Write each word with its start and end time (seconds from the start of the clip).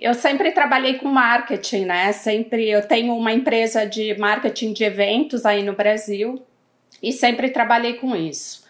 Eu 0.00 0.14
sempre 0.14 0.52
trabalhei 0.52 0.94
com 0.94 1.08
marketing, 1.08 1.86
né? 1.86 2.12
Sempre 2.12 2.70
eu 2.70 2.86
tenho 2.86 3.16
uma 3.16 3.32
empresa 3.32 3.84
de 3.84 4.16
marketing 4.16 4.72
de 4.72 4.84
eventos 4.84 5.44
aí 5.44 5.62
no 5.64 5.72
Brasil 5.72 6.40
e 7.02 7.12
sempre 7.12 7.50
trabalhei 7.50 7.94
com 7.94 8.14
isso. 8.14 8.64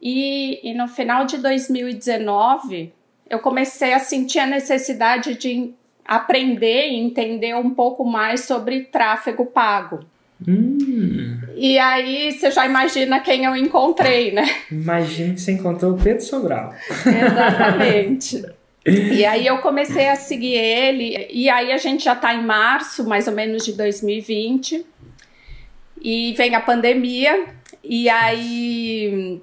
E, 0.00 0.60
e 0.62 0.74
no 0.74 0.88
final 0.88 1.26
de 1.26 1.36
2019 1.36 2.92
eu 3.28 3.38
comecei 3.38 3.92
a 3.92 3.98
sentir 3.98 4.38
a 4.38 4.46
necessidade 4.46 5.34
de 5.34 5.74
aprender 6.04 6.88
e 6.88 6.96
entender 6.96 7.54
um 7.54 7.70
pouco 7.70 8.04
mais 8.04 8.40
sobre 8.44 8.84
tráfego 8.84 9.44
pago. 9.44 10.00
Hum. 10.46 11.38
E 11.54 11.78
aí 11.78 12.32
você 12.32 12.50
já 12.50 12.66
imagina 12.66 13.20
quem 13.20 13.44
eu 13.44 13.54
encontrei, 13.54 14.32
né? 14.32 14.44
Imagina 14.70 15.34
que 15.34 15.40
você 15.40 15.52
encontrou 15.52 15.92
o 15.92 16.02
Pedro 16.02 16.22
Sobral. 16.22 16.74
Exatamente. 17.06 18.42
e 18.86 19.24
aí 19.26 19.46
eu 19.46 19.58
comecei 19.58 20.08
a 20.08 20.16
seguir 20.16 20.54
ele, 20.54 21.28
e 21.30 21.48
aí 21.48 21.72
a 21.72 21.76
gente 21.76 22.04
já 22.04 22.12
está 22.12 22.34
em 22.34 22.44
março, 22.44 23.04
mais 23.04 23.26
ou 23.28 23.34
menos 23.34 23.64
de 23.64 23.72
2020, 23.72 24.84
e 26.00 26.32
vem 26.34 26.54
a 26.54 26.60
pandemia, 26.60 27.46
e 27.82 28.08
aí 28.08 29.40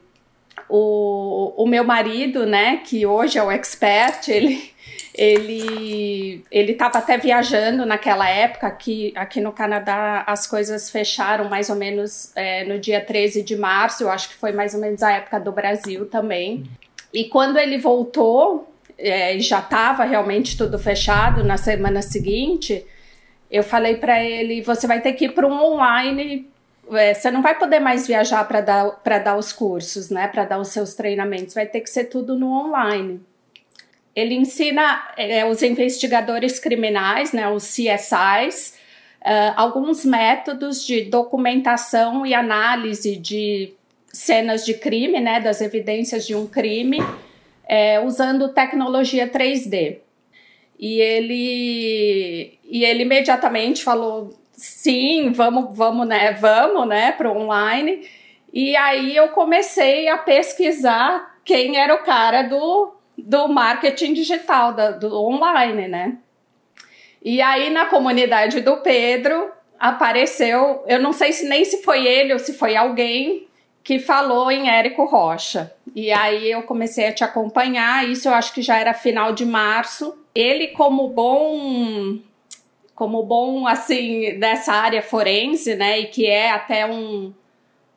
o, 0.68 1.54
o 1.58 1.68
meu 1.68 1.84
marido, 1.84 2.46
né, 2.46 2.78
que 2.78 3.06
hoje 3.06 3.38
é 3.38 3.44
o 3.44 3.52
expert, 3.52 4.28
ele 4.28 4.72
ele 5.20 6.46
ele 6.50 6.72
estava 6.72 7.00
até 7.00 7.18
viajando 7.18 7.86
naquela 7.86 8.30
época 8.30 8.68
aqui, 8.68 9.12
aqui 9.18 9.42
no 9.42 9.52
Canadá 9.52 10.24
as 10.26 10.48
coisas 10.48 10.90
fecharam 10.90 11.50
mais 11.50 11.70
ou 11.70 11.76
menos 11.76 12.32
é, 12.38 12.64
no 12.64 12.80
dia 12.80 13.02
13 13.02 13.44
de 13.44 13.58
março 13.58 14.04
eu 14.04 14.10
acho 14.10 14.30
que 14.30 14.36
foi 14.36 14.54
mais 14.54 14.74
ou 14.74 14.80
menos 14.80 15.04
a 15.04 15.12
época 15.12 15.38
do 15.38 15.52
Brasil 15.52 16.06
também. 16.06 16.64
E 17.14 17.26
quando 17.26 17.58
ele 17.58 17.78
voltou 17.78 18.69
é, 19.00 19.40
já 19.40 19.60
estava 19.60 20.04
realmente 20.04 20.58
tudo 20.58 20.78
fechado 20.78 21.44
na 21.44 21.58
semana 21.58 22.02
seguinte 22.02 22.86
eu 23.50 23.64
falei 23.64 23.96
para 23.96 24.24
ele 24.24 24.62
você 24.62 24.86
vai 24.86 25.02
ter 25.02 25.14
que 25.14 25.26
ir 25.26 25.30
para 25.30 25.48
um 25.48 25.60
online 25.60 26.48
é, 26.92 27.14
você 27.14 27.32
não 27.32 27.42
vai 27.42 27.58
poder 27.58 27.80
mais 27.80 28.06
viajar 28.08 28.44
para 28.48 28.62
dar 28.62 29.00
dar 29.24 29.38
os 29.38 29.52
cursos 29.52 30.10
né 30.10 30.28
para 30.28 30.46
dar 30.46 30.60
os 30.60 30.68
seus 30.68 30.94
treinamentos 30.94 31.56
vai 31.56 31.66
ter 31.66 31.82
que 31.82 31.90
ser 31.90 32.06
tudo 32.06 32.38
no 32.38 32.52
online. 32.52 33.22
Ele 34.16 34.36
ensina 34.36 35.08
é, 35.16 35.46
os 35.46 35.62
investigadores 35.62 36.60
criminais, 36.60 37.32
né, 37.32 37.48
os 37.50 37.64
CSIs, 37.64 38.74
uh, 39.22 39.54
alguns 39.56 40.04
métodos 40.04 40.86
de 40.86 41.02
documentação 41.02 42.26
e 42.26 42.34
análise 42.34 43.16
de 43.16 43.74
cenas 44.12 44.66
de 44.66 44.74
crime, 44.74 45.20
né, 45.20 45.40
das 45.40 45.62
evidências 45.62 46.26
de 46.26 46.36
um 46.36 46.48
crime, 46.48 47.00
é, 47.70 48.00
usando 48.00 48.50
tecnologia 48.50 49.28
3D. 49.28 50.00
E 50.80 51.00
ele, 51.00 52.58
e 52.64 52.84
ele 52.84 53.04
imediatamente 53.04 53.84
falou: 53.84 54.34
sim, 54.52 55.32
vamos, 55.32 55.78
vamos, 55.78 56.08
né, 56.08 56.34
vamos, 56.34 56.88
né, 56.88 57.12
para 57.12 57.32
online. 57.32 58.10
E 58.52 58.76
aí 58.76 59.16
eu 59.16 59.28
comecei 59.30 60.08
a 60.08 60.18
pesquisar 60.18 61.40
quem 61.46 61.78
era 61.78 61.94
o 61.94 62.04
cara 62.04 62.42
do 62.42 62.96
do 63.18 63.50
marketing 63.50 64.14
digital, 64.14 64.74
da, 64.74 64.92
do 64.92 65.14
online, 65.14 65.90
né? 65.90 66.18
E 67.22 67.42
aí 67.42 67.70
na 67.70 67.86
comunidade 67.86 68.62
do 68.62 68.78
Pedro 68.78 69.52
apareceu, 69.78 70.86
eu 70.88 71.02
não 71.02 71.12
sei 71.12 71.34
se 71.34 71.46
nem 71.46 71.66
se 71.66 71.84
foi 71.84 72.08
ele 72.08 72.32
ou 72.32 72.40
se 72.40 72.54
foi 72.54 72.78
alguém 72.78 73.49
que 73.84 74.00
falou 74.00 74.52
em 74.52 74.70
Érico 74.70 75.06
Rocha. 75.06 75.74
E 75.96 76.12
aí 76.12 76.52
eu 76.52 76.64
comecei 76.64 77.08
a 77.08 77.14
te 77.14 77.24
acompanhar, 77.24 78.08
isso 78.08 78.28
eu 78.28 78.34
acho 78.34 78.54
que 78.54 78.62
já 78.62 78.78
era 78.78 78.94
final 78.94 79.34
de 79.34 79.46
março. 79.46 80.18
Ele 80.34 80.68
como 80.68 81.08
bom 81.10 82.20
como 82.94 83.24
bom 83.24 83.66
assim 83.66 84.38
dessa 84.38 84.74
área 84.74 85.02
forense, 85.02 85.74
né, 85.76 86.00
e 86.00 86.08
que 86.08 86.26
é 86.26 86.52
até 86.52 86.86
um 86.86 87.34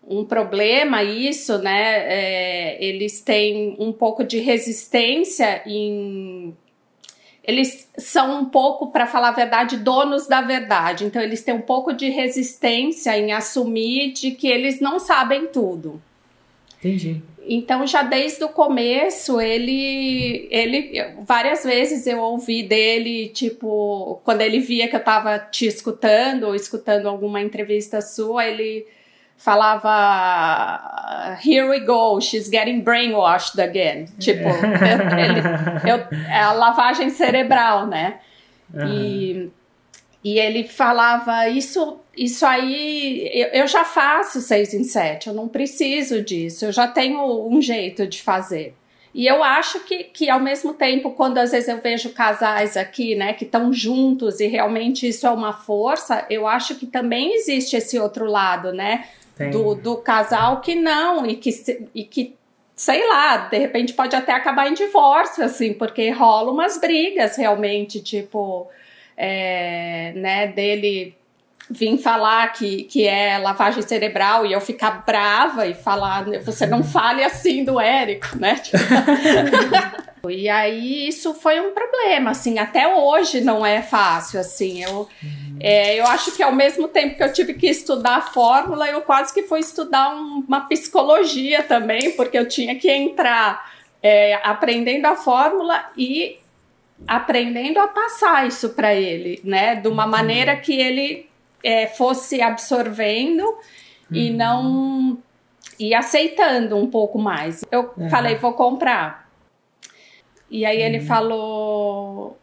um 0.06 0.24
problema 0.24 1.02
isso, 1.02 1.58
né? 1.58 2.04
É, 2.06 2.84
eles 2.84 3.20
têm 3.20 3.76
um 3.78 3.92
pouco 3.92 4.24
de 4.24 4.38
resistência 4.40 5.62
em. 5.66 6.56
Eles 7.44 7.88
são 7.98 8.40
um 8.40 8.44
pouco, 8.44 8.88
para 8.88 9.06
falar 9.06 9.30
a 9.30 9.32
verdade, 9.32 9.76
donos 9.76 10.28
da 10.28 10.40
verdade. 10.40 11.04
Então, 11.04 11.20
eles 11.20 11.42
têm 11.42 11.54
um 11.54 11.60
pouco 11.60 11.92
de 11.92 12.08
resistência 12.08 13.18
em 13.18 13.32
assumir 13.32 14.12
de 14.12 14.30
que 14.30 14.46
eles 14.46 14.80
não 14.80 15.00
sabem 15.00 15.46
tudo. 15.48 16.00
Entendi. 16.78 17.20
Então, 17.44 17.86
já 17.86 18.02
desde 18.02 18.44
o 18.44 18.48
começo, 18.48 19.40
ele, 19.40 20.46
ele. 20.50 21.02
Várias 21.26 21.64
vezes 21.64 22.06
eu 22.06 22.20
ouvi 22.20 22.62
dele, 22.62 23.28
tipo, 23.28 24.20
quando 24.24 24.42
ele 24.42 24.60
via 24.60 24.86
que 24.86 24.94
eu 24.94 25.00
estava 25.00 25.38
te 25.38 25.66
escutando 25.66 26.44
ou 26.44 26.54
escutando 26.54 27.08
alguma 27.08 27.40
entrevista 27.40 28.00
sua, 28.00 28.46
ele 28.46 28.86
falava 29.42 31.36
Here 31.44 31.68
we 31.68 31.80
go, 31.80 32.20
she's 32.20 32.48
getting 32.48 32.82
brainwashed 32.82 33.58
again. 33.58 34.06
Tipo, 34.18 34.48
ele, 35.18 35.40
eu, 35.90 35.96
é 36.28 36.40
a 36.40 36.52
lavagem 36.52 37.10
cerebral, 37.10 37.86
né? 37.86 38.20
Uhum. 38.72 38.86
E, 38.86 39.50
e 40.22 40.38
ele 40.38 40.64
falava: 40.64 41.48
Isso, 41.48 41.98
isso 42.16 42.46
aí, 42.46 43.28
eu, 43.32 43.48
eu 43.48 43.66
já 43.66 43.84
faço 43.84 44.40
seis 44.40 44.72
em 44.72 44.84
sete, 44.84 45.28
eu 45.28 45.34
não 45.34 45.48
preciso 45.48 46.22
disso, 46.22 46.66
eu 46.66 46.72
já 46.72 46.86
tenho 46.86 47.48
um 47.48 47.60
jeito 47.60 48.06
de 48.06 48.22
fazer. 48.22 48.76
E 49.14 49.26
eu 49.26 49.44
acho 49.44 49.80
que, 49.80 50.04
que 50.04 50.30
ao 50.30 50.40
mesmo 50.40 50.72
tempo, 50.72 51.10
quando 51.10 51.36
às 51.36 51.50
vezes 51.50 51.68
eu 51.68 51.82
vejo 51.82 52.10
casais 52.10 52.78
aqui, 52.78 53.14
né, 53.14 53.34
que 53.34 53.44
estão 53.44 53.70
juntos 53.70 54.40
e 54.40 54.46
realmente 54.46 55.06
isso 55.06 55.26
é 55.26 55.30
uma 55.30 55.52
força, 55.52 56.24
eu 56.30 56.46
acho 56.46 56.76
que 56.76 56.86
também 56.86 57.34
existe 57.34 57.76
esse 57.76 57.98
outro 57.98 58.24
lado, 58.24 58.72
né? 58.72 59.04
Do, 59.50 59.74
do 59.74 59.96
casal 59.96 60.60
que 60.60 60.74
não, 60.74 61.26
e 61.26 61.36
que, 61.36 61.50
e 61.94 62.04
que, 62.04 62.34
sei 62.76 63.06
lá, 63.08 63.36
de 63.36 63.58
repente 63.58 63.92
pode 63.92 64.14
até 64.14 64.32
acabar 64.32 64.68
em 64.68 64.74
divórcio, 64.74 65.44
assim, 65.44 65.72
porque 65.72 66.10
rola 66.10 66.52
umas 66.52 66.78
brigas 66.78 67.36
realmente, 67.36 68.00
tipo, 68.00 68.68
é, 69.16 70.12
né, 70.14 70.46
dele 70.48 71.16
vir 71.70 71.96
falar 71.98 72.52
que, 72.52 72.84
que 72.84 73.06
é 73.06 73.38
lavagem 73.38 73.82
cerebral 73.82 74.44
e 74.44 74.52
eu 74.52 74.60
ficar 74.60 75.04
brava 75.04 75.66
e 75.66 75.74
falar, 75.74 76.24
você 76.44 76.66
não 76.66 76.82
fale 76.82 77.24
assim 77.24 77.64
do 77.64 77.80
Érico, 77.80 78.36
né? 78.38 78.60
e 80.28 80.48
aí 80.48 81.08
isso 81.08 81.34
foi 81.34 81.60
um 81.60 81.72
problema, 81.72 82.30
assim, 82.30 82.58
até 82.58 82.94
hoje 82.94 83.40
não 83.40 83.64
é 83.64 83.80
fácil, 83.82 84.38
assim, 84.40 84.82
eu. 84.82 85.08
É, 85.64 86.00
eu 86.00 86.06
acho 86.08 86.32
que 86.32 86.42
ao 86.42 86.52
mesmo 86.52 86.88
tempo 86.88 87.16
que 87.16 87.22
eu 87.22 87.32
tive 87.32 87.54
que 87.54 87.68
estudar 87.68 88.16
a 88.16 88.20
fórmula, 88.20 88.88
eu 88.88 89.00
quase 89.02 89.32
que 89.32 89.44
fui 89.44 89.60
estudar 89.60 90.12
um, 90.12 90.44
uma 90.46 90.62
psicologia 90.62 91.62
também, 91.62 92.10
porque 92.16 92.36
eu 92.36 92.48
tinha 92.48 92.74
que 92.74 92.90
entrar 92.90 93.72
é, 94.02 94.34
aprendendo 94.42 95.06
a 95.06 95.14
fórmula 95.14 95.88
e 95.96 96.40
aprendendo 97.06 97.78
a 97.78 97.86
passar 97.86 98.48
isso 98.48 98.70
para 98.70 98.92
ele, 98.92 99.40
né, 99.44 99.76
de 99.76 99.86
uma 99.86 100.04
maneira 100.04 100.56
que 100.56 100.74
ele 100.74 101.28
é, 101.62 101.86
fosse 101.86 102.42
absorvendo 102.42 103.44
uhum. 103.44 103.56
e 104.10 104.30
não 104.30 105.18
e 105.78 105.94
aceitando 105.94 106.76
um 106.76 106.90
pouco 106.90 107.20
mais. 107.20 107.64
Eu 107.70 107.92
uhum. 107.96 108.10
falei, 108.10 108.34
vou 108.34 108.52
comprar. 108.54 109.28
E 110.50 110.66
aí 110.66 110.78
uhum. 110.78 110.84
ele 110.84 111.00
falou: 111.00 112.38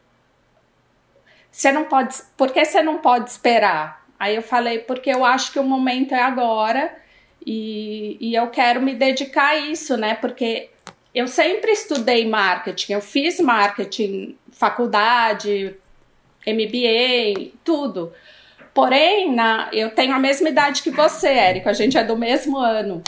Você 1.59 1.73
não 1.73 1.83
pode. 1.83 2.15
Por 2.37 2.53
que 2.53 2.63
você 2.63 2.81
não 2.81 2.99
pode 2.99 3.29
esperar? 3.29 4.05
Aí 4.17 4.33
eu 4.33 4.41
falei, 4.41 4.79
porque 4.79 5.09
eu 5.09 5.25
acho 5.25 5.51
que 5.51 5.59
o 5.59 5.63
momento 5.63 6.15
é 6.15 6.21
agora 6.21 6.89
e, 7.45 8.15
e 8.21 8.33
eu 8.33 8.47
quero 8.47 8.81
me 8.81 8.95
dedicar 8.95 9.49
a 9.49 9.57
isso, 9.57 9.97
né? 9.97 10.13
Porque 10.13 10.69
eu 11.13 11.27
sempre 11.27 11.73
estudei 11.73 12.25
marketing, 12.25 12.93
eu 12.93 13.01
fiz 13.01 13.41
marketing, 13.41 14.37
faculdade, 14.53 15.75
MBA, 16.47 17.51
tudo. 17.62 18.13
Porém, 18.73 19.35
na, 19.35 19.67
eu 19.73 19.91
tenho 19.91 20.15
a 20.15 20.19
mesma 20.19 20.47
idade 20.47 20.81
que 20.81 20.91
você, 20.91 21.27
Érico, 21.27 21.67
a 21.67 21.73
gente 21.73 21.97
é 21.97 22.03
do 22.05 22.15
mesmo 22.15 22.57
ano. 22.57 23.03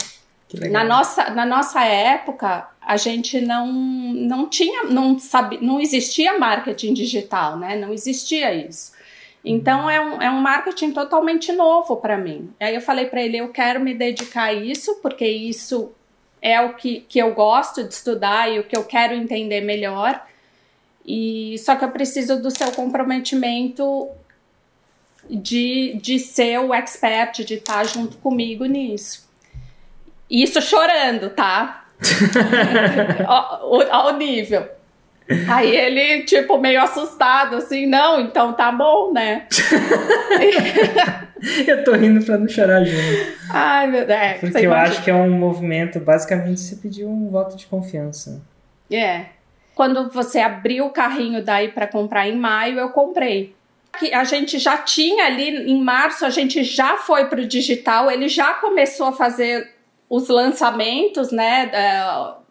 Na 0.69 0.83
nossa, 0.83 1.29
na 1.29 1.45
nossa 1.45 1.85
época, 1.85 2.67
a 2.91 2.97
gente 2.97 3.39
não, 3.39 3.71
não 3.71 4.49
tinha, 4.49 4.83
não 4.83 5.17
sabe, 5.17 5.59
não 5.61 5.79
existia 5.79 6.37
marketing 6.37 6.93
digital, 6.93 7.57
né? 7.57 7.77
Não 7.77 7.93
existia 7.93 8.53
isso. 8.53 8.91
Então 9.45 9.89
é 9.89 9.97
um, 10.01 10.21
é 10.21 10.29
um 10.29 10.41
marketing 10.41 10.91
totalmente 10.91 11.53
novo 11.53 11.95
para 11.95 12.17
mim. 12.17 12.53
Aí 12.59 12.75
eu 12.75 12.81
falei 12.81 13.05
para 13.05 13.23
ele, 13.23 13.37
eu 13.37 13.47
quero 13.47 13.79
me 13.79 13.93
dedicar 13.93 14.47
a 14.49 14.53
isso, 14.53 14.95
porque 15.01 15.25
isso 15.25 15.93
é 16.41 16.59
o 16.59 16.73
que, 16.73 16.99
que 17.07 17.17
eu 17.17 17.33
gosto 17.33 17.81
de 17.81 17.93
estudar 17.93 18.51
e 18.51 18.59
o 18.59 18.65
que 18.65 18.75
eu 18.75 18.83
quero 18.83 19.13
entender 19.13 19.61
melhor. 19.61 20.27
E 21.05 21.55
só 21.59 21.77
que 21.77 21.85
eu 21.85 21.91
preciso 21.91 22.41
do 22.41 22.51
seu 22.51 22.73
comprometimento 22.73 24.09
de, 25.29 25.97
de 26.01 26.19
ser 26.19 26.59
o 26.59 26.73
expert, 26.73 27.45
de 27.45 27.53
estar 27.53 27.85
junto 27.85 28.17
comigo 28.17 28.65
nisso. 28.65 29.31
Isso 30.29 30.61
chorando, 30.61 31.29
tá? 31.29 31.80
Ao, 33.27 33.81
ao 33.91 34.17
nível. 34.17 34.67
Aí 35.49 35.75
ele, 35.75 36.23
tipo, 36.23 36.57
meio 36.57 36.81
assustado, 36.81 37.55
assim, 37.55 37.85
não, 37.85 38.19
então 38.19 38.53
tá 38.53 38.71
bom, 38.71 39.13
né? 39.13 39.47
eu 41.65 41.83
tô 41.83 41.93
rindo 41.93 42.23
pra 42.25 42.37
não 42.37 42.47
chorar 42.47 42.83
junto. 42.83 43.31
Ai, 43.49 43.87
meu 43.87 44.05
Deus. 44.05 44.19
É, 44.19 44.33
Porque 44.33 44.57
eu 44.57 44.63
imagina. 44.63 44.89
acho 44.89 45.03
que 45.03 45.09
é 45.09 45.13
um 45.13 45.31
movimento, 45.31 45.99
basicamente, 45.99 46.59
você 46.59 46.75
pediu 46.75 47.09
um 47.09 47.29
voto 47.29 47.55
de 47.55 47.65
confiança. 47.65 48.41
É. 48.91 49.25
Quando 49.73 50.09
você 50.09 50.39
abriu 50.39 50.85
o 50.85 50.89
carrinho 50.89 51.43
daí 51.43 51.69
para 51.69 51.87
comprar 51.87 52.27
em 52.27 52.35
maio, 52.35 52.77
eu 52.77 52.89
comprei. 52.89 53.55
A 54.13 54.23
gente 54.23 54.57
já 54.57 54.77
tinha 54.77 55.25
ali 55.25 55.71
em 55.71 55.81
março, 55.81 56.25
a 56.25 56.29
gente 56.29 56.63
já 56.63 56.97
foi 56.97 57.25
pro 57.25 57.45
digital, 57.45 58.09
ele 58.09 58.27
já 58.27 58.53
começou 58.55 59.07
a 59.07 59.13
fazer 59.13 59.69
os 60.11 60.27
lançamentos, 60.27 61.31
né? 61.31 61.71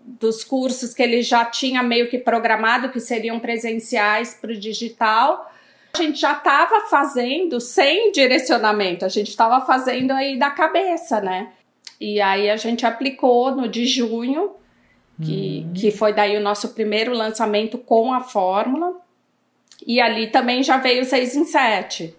dos 0.03 0.43
cursos 0.43 0.95
que 0.95 1.03
ele 1.03 1.23
já 1.23 1.45
tinha 1.45 1.83
meio 1.83 2.09
que 2.09 2.19
programado 2.19 2.89
que 2.89 2.99
seriam 2.99 3.39
presenciais 3.39 4.35
para 4.35 4.51
o 4.51 4.57
digital. 4.57 5.53
A 5.93 5.99
gente 5.99 6.19
já 6.19 6.33
estava 6.33 6.89
fazendo 6.89 7.61
sem 7.61 8.11
direcionamento, 8.11 9.05
a 9.05 9.09
gente 9.09 9.29
estava 9.29 9.65
fazendo 9.67 10.12
aí 10.12 10.39
da 10.39 10.51
cabeça, 10.51 11.21
né? 11.21 11.53
E 12.01 12.19
aí 12.19 12.49
a 12.49 12.57
gente 12.57 12.87
aplicou 12.87 13.55
no 13.55 13.69
de 13.69 13.87
junho, 13.87 14.53
que, 15.23 15.65
uhum. 15.67 15.73
que 15.75 15.91
foi 15.91 16.15
daí 16.15 16.39
o 16.39 16.41
nosso 16.41 16.71
primeiro 16.71 17.13
lançamento 17.13 17.77
com 17.77 18.13
a 18.13 18.21
fórmula. 18.21 18.97
E 19.87 20.01
ali 20.01 20.29
também 20.29 20.63
já 20.63 20.79
veio 20.79 21.05
6 21.05 21.37
em 21.37 21.45
7. 21.45 22.15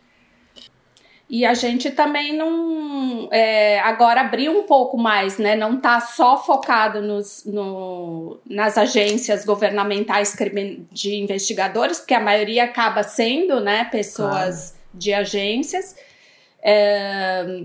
E 1.31 1.45
a 1.45 1.53
gente 1.53 1.89
também 1.91 2.35
não. 2.35 3.29
É, 3.31 3.79
agora 3.79 4.19
abriu 4.19 4.51
um 4.51 4.63
pouco 4.63 4.97
mais, 4.97 5.37
né? 5.37 5.55
Não 5.55 5.77
está 5.77 6.01
só 6.01 6.35
focado 6.35 7.01
nos, 7.01 7.45
no, 7.45 8.37
nas 8.45 8.77
agências 8.77 9.45
governamentais 9.45 10.35
de 10.91 11.15
investigadores, 11.15 11.99
porque 11.99 12.13
a 12.13 12.19
maioria 12.19 12.65
acaba 12.65 13.01
sendo, 13.01 13.61
né, 13.61 13.85
pessoas 13.85 14.71
claro. 14.71 14.81
de 14.93 15.13
agências. 15.13 15.95
É, 16.61 17.63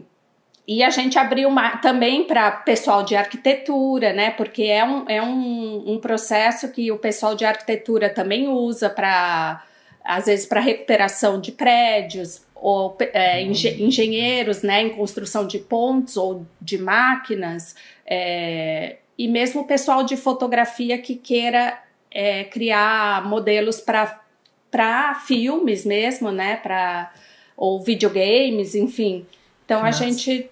e 0.68 0.84
a 0.84 0.90
gente 0.90 1.18
abriu 1.18 1.48
uma, 1.48 1.78
também 1.78 2.22
para 2.22 2.52
pessoal 2.52 3.02
de 3.02 3.16
arquitetura, 3.16 4.12
né? 4.12 4.30
Porque 4.30 4.62
é, 4.62 4.84
um, 4.84 5.04
é 5.08 5.20
um, 5.20 5.94
um 5.94 5.98
processo 5.98 6.70
que 6.70 6.92
o 6.92 6.98
pessoal 6.98 7.34
de 7.34 7.44
arquitetura 7.44 8.08
também 8.08 8.46
usa 8.46 8.88
para, 8.88 9.60
às 10.04 10.26
vezes, 10.26 10.46
para 10.46 10.60
recuperação 10.60 11.40
de 11.40 11.50
prédios, 11.50 12.45
ou 12.60 12.96
é, 13.00 13.42
engenheiros 13.42 14.62
né, 14.62 14.82
em 14.82 14.90
construção 14.90 15.46
de 15.46 15.58
pontes 15.58 16.16
ou 16.16 16.46
de 16.60 16.78
máquinas, 16.78 17.76
é, 18.06 18.96
e 19.18 19.28
mesmo 19.28 19.62
o 19.62 19.66
pessoal 19.66 20.02
de 20.02 20.16
fotografia 20.16 20.98
que 20.98 21.14
queira 21.14 21.78
é, 22.10 22.44
criar 22.44 23.26
modelos 23.28 23.80
para 23.80 25.14
filmes 25.26 25.84
mesmo, 25.84 26.30
né, 26.30 26.56
pra, 26.56 27.12
ou 27.56 27.82
videogames, 27.82 28.74
enfim. 28.74 29.26
Então 29.64 29.82
Nossa. 29.82 30.04
a 30.04 30.08
gente 30.08 30.50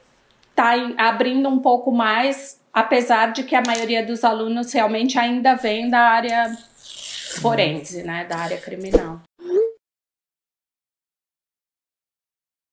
está 0.50 0.72
abrindo 0.96 1.48
um 1.48 1.58
pouco 1.58 1.90
mais, 1.90 2.60
apesar 2.72 3.32
de 3.32 3.44
que 3.44 3.54
a 3.54 3.62
maioria 3.66 4.04
dos 4.04 4.24
alunos 4.24 4.72
realmente 4.72 5.18
ainda 5.18 5.54
vem 5.54 5.90
da 5.90 6.00
área 6.00 6.56
forense, 7.40 8.02
né, 8.02 8.24
da 8.24 8.36
área 8.36 8.58
criminal. 8.58 9.20